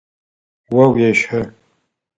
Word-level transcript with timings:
О 0.77 0.81
уещэ. 0.91 1.41